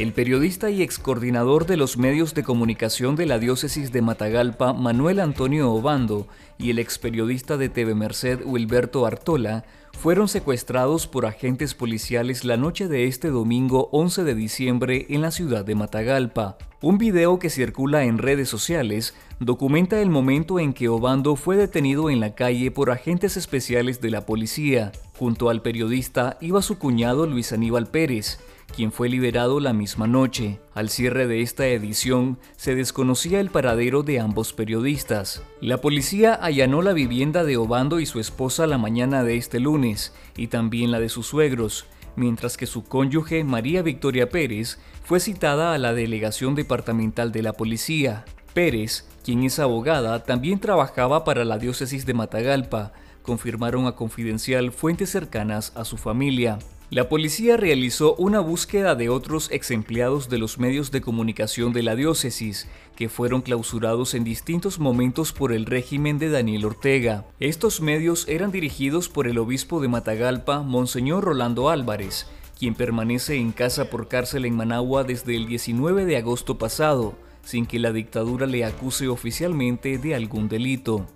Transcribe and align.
El 0.00 0.14
periodista 0.14 0.70
y 0.70 0.80
excoordinador 0.80 1.66
de 1.66 1.76
los 1.76 1.98
medios 1.98 2.32
de 2.32 2.42
comunicación 2.42 3.16
de 3.16 3.26
la 3.26 3.38
diócesis 3.38 3.92
de 3.92 4.00
Matagalpa, 4.00 4.72
Manuel 4.72 5.20
Antonio 5.20 5.70
Obando, 5.70 6.26
y 6.56 6.70
el 6.70 6.78
experiodista 6.78 7.58
de 7.58 7.68
TV 7.68 7.94
Merced, 7.94 8.40
Wilberto 8.46 9.04
Artola, 9.04 9.66
fueron 9.92 10.28
secuestrados 10.28 11.06
por 11.06 11.26
agentes 11.26 11.74
policiales 11.74 12.46
la 12.46 12.56
noche 12.56 12.88
de 12.88 13.08
este 13.08 13.28
domingo 13.28 13.90
11 13.92 14.24
de 14.24 14.34
diciembre 14.34 15.04
en 15.10 15.20
la 15.20 15.30
ciudad 15.30 15.66
de 15.66 15.74
Matagalpa. 15.74 16.56
Un 16.80 16.96
video 16.96 17.38
que 17.38 17.50
circula 17.50 18.04
en 18.04 18.16
redes 18.16 18.48
sociales 18.48 19.14
documenta 19.38 20.00
el 20.00 20.08
momento 20.08 20.58
en 20.58 20.72
que 20.72 20.88
Obando 20.88 21.36
fue 21.36 21.58
detenido 21.58 22.08
en 22.08 22.20
la 22.20 22.34
calle 22.34 22.70
por 22.70 22.90
agentes 22.90 23.36
especiales 23.36 24.00
de 24.00 24.08
la 24.08 24.24
policía. 24.24 24.92
Junto 25.18 25.50
al 25.50 25.60
periodista 25.60 26.38
iba 26.40 26.62
su 26.62 26.78
cuñado 26.78 27.26
Luis 27.26 27.52
Aníbal 27.52 27.86
Pérez, 27.86 28.40
quien 28.74 28.92
fue 28.92 29.08
liberado 29.08 29.60
la 29.60 29.72
misma 29.72 30.06
noche. 30.06 30.60
Al 30.74 30.88
cierre 30.88 31.26
de 31.26 31.42
esta 31.42 31.66
edición, 31.66 32.38
se 32.56 32.74
desconocía 32.74 33.40
el 33.40 33.50
paradero 33.50 34.02
de 34.02 34.20
ambos 34.20 34.52
periodistas. 34.52 35.42
La 35.60 35.80
policía 35.80 36.34
allanó 36.34 36.82
la 36.82 36.92
vivienda 36.92 37.44
de 37.44 37.56
Obando 37.56 38.00
y 38.00 38.06
su 38.06 38.20
esposa 38.20 38.66
la 38.66 38.78
mañana 38.78 39.24
de 39.24 39.36
este 39.36 39.60
lunes, 39.60 40.14
y 40.36 40.46
también 40.46 40.90
la 40.90 41.00
de 41.00 41.08
sus 41.08 41.26
suegros, 41.26 41.86
mientras 42.16 42.56
que 42.56 42.66
su 42.66 42.84
cónyuge, 42.84 43.44
María 43.44 43.82
Victoria 43.82 44.28
Pérez, 44.28 44.78
fue 45.04 45.20
citada 45.20 45.74
a 45.74 45.78
la 45.78 45.92
delegación 45.92 46.54
departamental 46.54 47.32
de 47.32 47.42
la 47.42 47.52
policía. 47.52 48.24
Pérez, 48.54 49.06
quien 49.24 49.44
es 49.44 49.58
abogada, 49.58 50.24
también 50.24 50.60
trabajaba 50.60 51.24
para 51.24 51.44
la 51.44 51.58
diócesis 51.58 52.06
de 52.06 52.14
Matagalpa, 52.14 52.92
confirmaron 53.22 53.86
a 53.86 53.92
Confidencial 53.92 54.72
fuentes 54.72 55.10
cercanas 55.10 55.72
a 55.76 55.84
su 55.84 55.96
familia. 55.96 56.58
La 56.90 57.08
policía 57.08 57.56
realizó 57.56 58.16
una 58.16 58.40
búsqueda 58.40 58.96
de 58.96 59.10
otros 59.10 59.48
ex 59.52 59.70
empleados 59.70 60.28
de 60.28 60.38
los 60.38 60.58
medios 60.58 60.90
de 60.90 61.00
comunicación 61.00 61.72
de 61.72 61.84
la 61.84 61.94
diócesis, 61.94 62.66
que 62.96 63.08
fueron 63.08 63.42
clausurados 63.42 64.12
en 64.14 64.24
distintos 64.24 64.80
momentos 64.80 65.32
por 65.32 65.52
el 65.52 65.66
régimen 65.66 66.18
de 66.18 66.30
Daniel 66.30 66.64
Ortega. 66.64 67.26
Estos 67.38 67.80
medios 67.80 68.26
eran 68.26 68.50
dirigidos 68.50 69.08
por 69.08 69.28
el 69.28 69.38
obispo 69.38 69.80
de 69.80 69.86
Matagalpa, 69.86 70.62
Monseñor 70.62 71.22
Rolando 71.22 71.68
Álvarez, 71.68 72.26
quien 72.58 72.74
permanece 72.74 73.36
en 73.36 73.52
casa 73.52 73.88
por 73.88 74.08
cárcel 74.08 74.44
en 74.44 74.56
Managua 74.56 75.04
desde 75.04 75.36
el 75.36 75.46
19 75.46 76.06
de 76.06 76.16
agosto 76.16 76.58
pasado, 76.58 77.14
sin 77.44 77.66
que 77.66 77.78
la 77.78 77.92
dictadura 77.92 78.46
le 78.46 78.64
acuse 78.64 79.06
oficialmente 79.06 79.96
de 79.98 80.16
algún 80.16 80.48
delito. 80.48 81.06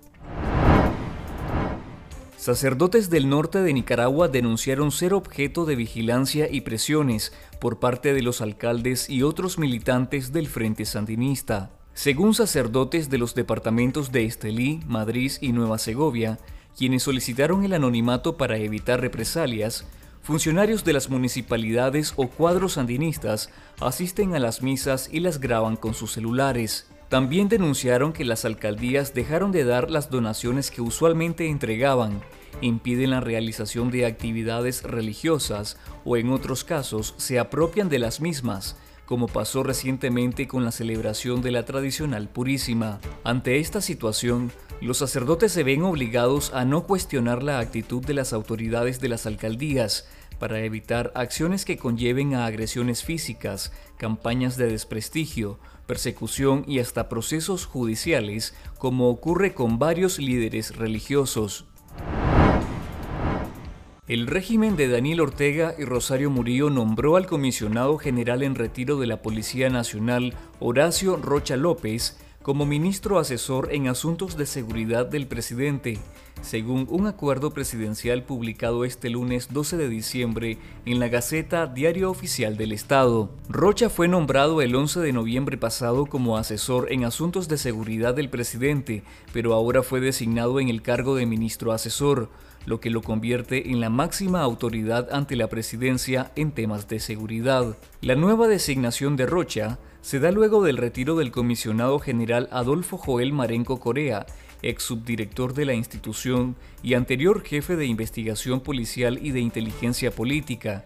Sacerdotes 2.45 3.09
del 3.09 3.31
norte 3.31 3.63
de 3.63 3.73
Nicaragua 3.73 4.29
denunciaron 4.29 4.91
ser 4.91 5.15
objeto 5.15 5.65
de 5.65 5.77
vigilancia 5.77 6.47
y 6.51 6.61
presiones 6.61 7.33
por 7.59 7.79
parte 7.79 8.13
de 8.13 8.21
los 8.21 8.43
alcaldes 8.43 9.09
y 9.09 9.23
otros 9.23 9.59
militantes 9.59 10.31
del 10.31 10.47
Frente 10.47 10.85
Sandinista. 10.85 11.71
Según 11.95 12.35
sacerdotes 12.35 13.09
de 13.09 13.17
los 13.17 13.35
departamentos 13.35 14.13
de 14.13 14.27
Estelí, 14.27 14.81
Madrid 14.87 15.33
y 15.41 15.53
Nueva 15.53 15.79
Segovia, 15.79 16.39
quienes 16.77 17.05
solicitaron 17.05 17.65
el 17.65 17.73
anonimato 17.73 18.37
para 18.37 18.59
evitar 18.59 19.01
represalias, 19.01 19.87
funcionarios 20.21 20.85
de 20.85 20.93
las 20.93 21.09
municipalidades 21.09 22.13
o 22.17 22.29
cuadros 22.29 22.75
sandinistas 22.75 23.49
asisten 23.81 24.35
a 24.35 24.39
las 24.39 24.61
misas 24.61 25.09
y 25.11 25.21
las 25.21 25.41
graban 25.41 25.77
con 25.77 25.95
sus 25.95 26.13
celulares. 26.13 26.91
También 27.09 27.49
denunciaron 27.49 28.13
que 28.13 28.25
las 28.25 28.45
alcaldías 28.45 29.15
dejaron 29.15 29.53
de 29.53 29.65
dar 29.65 29.91
las 29.91 30.11
donaciones 30.11 30.71
que 30.71 30.83
usualmente 30.83 31.47
entregaban, 31.49 32.21
impiden 32.61 33.11
la 33.11 33.21
realización 33.21 33.91
de 33.91 34.07
actividades 34.07 34.83
religiosas 34.83 35.77
o 36.05 36.17
en 36.17 36.31
otros 36.31 36.65
casos 36.65 37.15
se 37.17 37.39
apropian 37.39 37.89
de 37.89 37.99
las 37.99 38.21
mismas, 38.21 38.77
como 39.07 39.29
pasó 39.29 39.63
recientemente 39.63 40.49
con 40.49 40.65
la 40.65 40.73
celebración 40.73 41.43
de 41.43 41.51
la 41.51 41.65
tradicional 41.65 42.29
Purísima. 42.29 43.01
Ante 43.23 43.59
esta 43.59 43.81
situación, 43.81 44.51
los 44.81 44.99
sacerdotes 44.99 45.53
se 45.53 45.63
ven 45.63 45.83
obligados 45.83 46.53
a 46.55 46.65
no 46.65 46.85
cuestionar 46.85 47.43
la 47.43 47.59
actitud 47.59 48.05
de 48.05 48.15
las 48.15 48.33
autoridades 48.33 49.01
de 49.01 49.09
las 49.09 49.27
alcaldías, 49.27 50.07
para 50.39 50.61
evitar 50.61 51.13
acciones 51.15 51.65
que 51.65 51.79
conlleven 51.79 52.35
a 52.35 52.47
agresiones 52.47 53.05
físicas, 53.05 53.73
campañas 53.97 54.57
de 54.57 54.67
desprestigio, 54.67 55.59
persecución 55.87 56.65
y 56.67 56.81
hasta 56.81 57.09
procesos 57.09 57.67
judiciales, 57.67 58.55
como 58.79 59.09
ocurre 59.09 59.55
con 59.55 59.79
varios 59.79 60.19
líderes 60.19 60.77
religiosos. 60.77 61.67
El 64.07 64.27
régimen 64.27 64.77
de 64.77 64.89
Daniel 64.89 65.23
Ortega 65.23 65.75
y 65.79 65.85
Rosario 65.85 66.29
Murillo 66.29 66.69
nombró 66.69 67.17
al 67.17 67.25
comisionado 67.25 67.97
general 67.97 68.43
en 68.43 68.55
retiro 68.55 69.01
de 69.01 69.07
la 69.07 69.23
Policía 69.23 69.71
Nacional, 69.71 70.35
Horacio 70.61 71.17
Rocha 71.17 71.57
López, 71.57 72.19
como 72.43 72.67
ministro 72.67 73.19
asesor 73.19 73.71
en 73.73 73.89
asuntos 73.89 74.37
de 74.37 74.45
seguridad 74.45 75.07
del 75.07 75.27
presidente, 75.27 75.99
según 76.43 76.87
un 76.91 77.07
acuerdo 77.07 77.53
presidencial 77.53 78.25
publicado 78.25 78.85
este 78.85 79.09
lunes 79.09 79.49
12 79.51 79.79
de 79.79 79.89
diciembre 79.89 80.59
en 80.85 81.01
la 81.01 81.09
Gaceta 81.09 81.67
Diario 81.67 82.11
Oficial 82.11 82.59
del 82.59 82.73
Estado. 82.73 83.31
Rocha 83.49 83.89
fue 83.89 84.09
nombrado 84.09 84.61
el 84.61 84.77
11 84.77 85.01
de 85.01 85.15
noviembre 85.15 85.57
pasado 85.57 86.05
como 86.05 86.37
asesor 86.37 86.93
en 86.93 87.05
asuntos 87.05 87.49
de 87.49 87.57
seguridad 87.57 88.13
del 88.13 88.29
presidente, 88.29 89.03
pero 89.33 89.55
ahora 89.55 89.83
fue 89.83 90.01
designado 90.01 90.61
en 90.61 90.69
el 90.69 90.83
cargo 90.83 91.17
de 91.17 91.25
ministro 91.25 91.73
asesor, 91.73 92.29
lo 92.67 92.81
que 92.81 92.91
lo 92.91 93.03
convierte 93.03 93.71
en 93.71 93.81
la 93.81 93.91
máxima 93.91 94.43
autoridad 94.43 95.09
ante 95.13 95.37
la 95.37 95.49
presidencia 95.49 96.33
en 96.37 96.53
temas 96.53 96.89
de 96.89 97.01
seguridad. 97.01 97.77
La 98.01 98.15
nueva 98.15 98.49
designación 98.49 99.17
de 99.17 99.27
Rocha 99.27 99.79
se 100.01 100.21
da 100.21 100.31
luego 100.31 100.63
del 100.63 100.77
retiro 100.77 101.17
del 101.17 101.31
comisionado 101.31 101.99
general 101.99 102.49
Adolfo 102.53 102.99
Joel 102.99 103.33
Marenco 103.33 103.81
Corea, 103.81 104.27
ex 104.63 104.83
subdirector 104.83 105.55
de 105.55 105.65
la 105.65 105.75
institución 105.75 106.57
y 106.83 106.95
anterior 106.95 107.43
jefe 107.43 107.77
de 107.77 107.87
investigación 107.87 108.61
policial 108.61 109.19
y 109.23 109.31
de 109.31 109.41
inteligencia 109.41 110.11
política, 110.11 110.85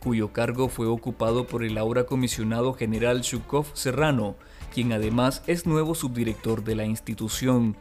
cuyo 0.00 0.32
cargo 0.32 0.68
fue 0.68 0.86
ocupado 0.86 1.46
por 1.46 1.62
el 1.62 1.78
ahora 1.78 2.04
comisionado 2.04 2.72
general 2.72 3.20
Shukov 3.20 3.66
Serrano, 3.74 4.36
quien 4.72 4.92
además 4.92 5.42
es 5.46 5.66
nuevo 5.66 5.94
subdirector 5.94 6.64
de 6.64 6.76
la 6.76 6.84
institución. 6.84 7.76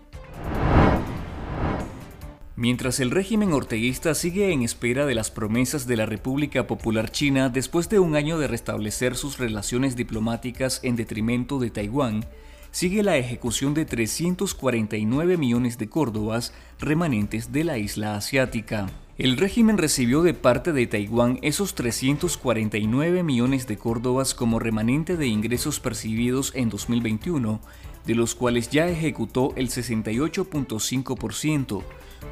Mientras 2.59 2.99
el 2.99 3.11
régimen 3.11 3.53
orteguista 3.53 4.13
sigue 4.13 4.51
en 4.51 4.63
espera 4.63 5.05
de 5.05 5.15
las 5.15 5.31
promesas 5.31 5.87
de 5.87 5.95
la 5.95 6.05
República 6.05 6.67
Popular 6.67 7.09
China 7.09 7.47
después 7.47 7.87
de 7.87 7.99
un 7.99 8.17
año 8.17 8.37
de 8.37 8.49
restablecer 8.49 9.15
sus 9.15 9.37
relaciones 9.37 9.95
diplomáticas 9.95 10.81
en 10.83 10.97
detrimento 10.97 11.59
de 11.59 11.69
Taiwán, 11.69 12.25
sigue 12.71 13.01
la 13.01 13.15
ejecución 13.15 13.73
de 13.73 13.85
349 13.85 15.37
millones 15.37 15.77
de 15.77 15.87
córdobas 15.87 16.53
remanentes 16.79 17.53
de 17.53 17.63
la 17.63 17.77
isla 17.77 18.15
asiática. 18.15 18.87
El 19.17 19.37
régimen 19.37 19.77
recibió 19.77 20.21
de 20.21 20.33
parte 20.33 20.73
de 20.73 20.85
Taiwán 20.85 21.39
esos 21.41 21.75
349 21.75 23.23
millones 23.23 23.67
de 23.67 23.77
córdobas 23.77 24.35
como 24.35 24.59
remanente 24.59 25.15
de 25.15 25.27
ingresos 25.27 25.79
percibidos 25.79 26.51
en 26.55 26.67
2021, 26.67 27.61
de 28.05 28.15
los 28.15 28.35
cuales 28.35 28.69
ya 28.69 28.89
ejecutó 28.89 29.53
el 29.55 29.69
68.5%, 29.69 31.83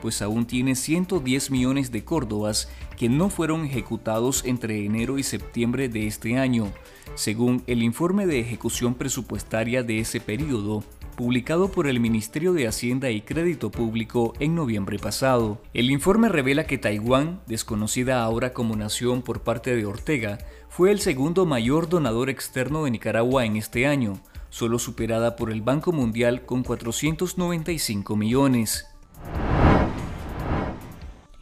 pues 0.01 0.21
aún 0.21 0.45
tiene 0.45 0.75
110 0.75 1.51
millones 1.51 1.91
de 1.91 2.03
córdobas 2.03 2.69
que 2.97 3.09
no 3.09 3.29
fueron 3.29 3.65
ejecutados 3.65 4.43
entre 4.45 4.85
enero 4.85 5.17
y 5.17 5.23
septiembre 5.23 5.89
de 5.89 6.07
este 6.07 6.37
año, 6.37 6.71
según 7.15 7.63
el 7.67 7.83
informe 7.83 8.25
de 8.25 8.39
ejecución 8.39 8.95
presupuestaria 8.95 9.83
de 9.83 9.99
ese 9.99 10.19
periodo 10.19 10.83
publicado 11.17 11.71
por 11.71 11.87
el 11.87 11.99
Ministerio 11.99 12.53
de 12.53 12.67
Hacienda 12.67 13.09
y 13.09 13.21
Crédito 13.21 13.71
Público 13.71 14.33
en 14.39 14.53
noviembre 14.53 14.99
pasado. 14.99 15.59
El 15.73 15.89
informe 15.89 16.29
revela 16.29 16.67
que 16.67 16.77
Taiwán, 16.77 17.41
desconocida 17.47 18.21
ahora 18.21 18.53
como 18.53 18.75
nación 18.75 19.23
por 19.23 19.41
parte 19.41 19.75
de 19.75 19.85
Ortega, 19.87 20.37
fue 20.69 20.91
el 20.91 20.99
segundo 20.99 21.47
mayor 21.47 21.89
donador 21.89 22.29
externo 22.29 22.83
de 22.83 22.91
Nicaragua 22.91 23.45
en 23.45 23.55
este 23.55 23.87
año, 23.87 24.21
solo 24.51 24.77
superada 24.77 25.35
por 25.35 25.51
el 25.51 25.63
Banco 25.63 25.91
Mundial 25.91 26.45
con 26.45 26.61
495 26.61 28.15
millones. 28.15 28.85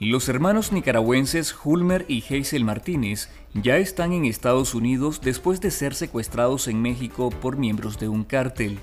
Los 0.05 0.29
hermanos 0.29 0.71
nicaragüenses 0.71 1.55
Hulmer 1.63 2.05
y 2.07 2.23
Hazel 2.23 2.63
Martínez 2.63 3.27
ya 3.55 3.77
están 3.77 4.13
en 4.13 4.25
Estados 4.25 4.75
Unidos 4.75 5.19
después 5.19 5.61
de 5.61 5.71
ser 5.71 5.95
secuestrados 5.95 6.67
en 6.67 6.79
México 6.79 7.31
por 7.31 7.57
miembros 7.57 7.97
de 7.97 8.07
un 8.07 8.23
cártel. 8.23 8.77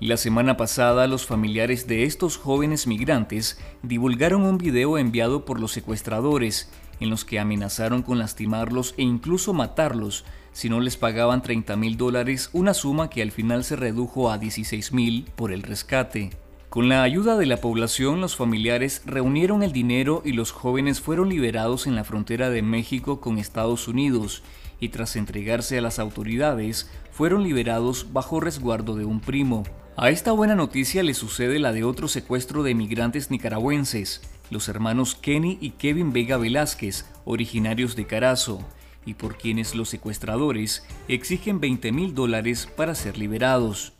La 0.00 0.16
semana 0.16 0.56
pasada, 0.56 1.06
los 1.08 1.26
familiares 1.26 1.86
de 1.88 2.04
estos 2.04 2.38
jóvenes 2.38 2.86
migrantes 2.86 3.60
divulgaron 3.82 4.44
un 4.44 4.56
video 4.56 4.96
enviado 4.96 5.44
por 5.44 5.60
los 5.60 5.72
secuestradores, 5.72 6.70
en 7.00 7.10
los 7.10 7.26
que 7.26 7.38
amenazaron 7.38 8.00
con 8.00 8.18
lastimarlos 8.18 8.94
e 8.96 9.02
incluso 9.02 9.52
matarlos, 9.52 10.24
si 10.54 10.70
no 10.70 10.80
les 10.80 10.96
pagaban 10.96 11.42
30 11.42 11.76
mil 11.76 11.98
dólares, 11.98 12.48
una 12.54 12.72
suma 12.72 13.10
que 13.10 13.20
al 13.20 13.30
final 13.30 13.64
se 13.64 13.76
redujo 13.76 14.30
a 14.30 14.38
16 14.38 14.94
mil 14.94 15.26
por 15.36 15.52
el 15.52 15.64
rescate. 15.64 16.30
Con 16.72 16.88
la 16.88 17.02
ayuda 17.02 17.36
de 17.36 17.44
la 17.44 17.58
población, 17.58 18.22
los 18.22 18.34
familiares 18.34 19.02
reunieron 19.04 19.62
el 19.62 19.72
dinero 19.72 20.22
y 20.24 20.32
los 20.32 20.52
jóvenes 20.52 21.02
fueron 21.02 21.28
liberados 21.28 21.86
en 21.86 21.94
la 21.94 22.02
frontera 22.02 22.48
de 22.48 22.62
México 22.62 23.20
con 23.20 23.36
Estados 23.36 23.88
Unidos 23.88 24.42
y 24.80 24.88
tras 24.88 25.16
entregarse 25.16 25.76
a 25.76 25.82
las 25.82 25.98
autoridades, 25.98 26.90
fueron 27.10 27.42
liberados 27.42 28.14
bajo 28.14 28.40
resguardo 28.40 28.96
de 28.96 29.04
un 29.04 29.20
primo. 29.20 29.64
A 29.98 30.08
esta 30.08 30.32
buena 30.32 30.54
noticia 30.54 31.02
le 31.02 31.12
sucede 31.12 31.58
la 31.58 31.74
de 31.74 31.84
otro 31.84 32.08
secuestro 32.08 32.62
de 32.62 32.74
migrantes 32.74 33.30
nicaragüenses, 33.30 34.22
los 34.48 34.66
hermanos 34.68 35.14
Kenny 35.14 35.58
y 35.60 35.72
Kevin 35.72 36.14
Vega 36.14 36.38
Velázquez, 36.38 37.04
originarios 37.26 37.96
de 37.96 38.06
Carazo, 38.06 38.60
y 39.04 39.12
por 39.12 39.36
quienes 39.36 39.74
los 39.74 39.90
secuestradores 39.90 40.86
exigen 41.06 41.60
20 41.60 41.92
mil 41.92 42.14
dólares 42.14 42.66
para 42.74 42.94
ser 42.94 43.18
liberados. 43.18 43.92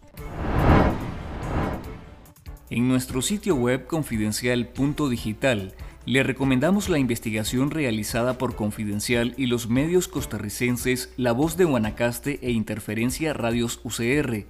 En 2.72 2.88
nuestro 2.88 3.20
sitio 3.20 3.54
web 3.54 3.86
confidencial.digital 3.86 5.74
le 6.06 6.22
recomendamos 6.22 6.88
la 6.88 6.98
investigación 6.98 7.70
realizada 7.70 8.38
por 8.38 8.56
Confidencial 8.56 9.34
y 9.36 9.44
los 9.44 9.68
medios 9.68 10.08
costarricenses 10.08 11.12
La 11.18 11.32
Voz 11.32 11.58
de 11.58 11.66
Guanacaste 11.66 12.38
e 12.40 12.50
Interferencia 12.50 13.34
Radios 13.34 13.80
UCR, 13.84 14.46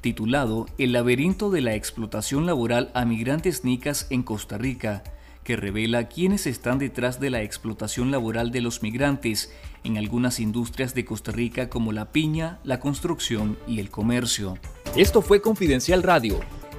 titulado 0.00 0.68
El 0.78 0.92
laberinto 0.92 1.50
de 1.50 1.60
la 1.60 1.74
explotación 1.74 2.46
laboral 2.46 2.90
a 2.94 3.04
migrantes 3.04 3.62
nicas 3.62 4.06
en 4.08 4.22
Costa 4.22 4.56
Rica, 4.56 5.04
que 5.44 5.56
revela 5.56 6.08
quiénes 6.08 6.46
están 6.46 6.78
detrás 6.78 7.20
de 7.20 7.28
la 7.28 7.42
explotación 7.42 8.10
laboral 8.10 8.52
de 8.52 8.62
los 8.62 8.82
migrantes 8.82 9.52
en 9.84 9.98
algunas 9.98 10.40
industrias 10.40 10.94
de 10.94 11.04
Costa 11.04 11.30
Rica 11.30 11.68
como 11.68 11.92
la 11.92 12.10
piña, 12.10 12.58
la 12.64 12.80
construcción 12.80 13.58
y 13.68 13.80
el 13.80 13.90
comercio. 13.90 14.56
Esto 14.96 15.20
fue 15.20 15.42
Confidencial 15.42 16.02
Radio 16.02 16.40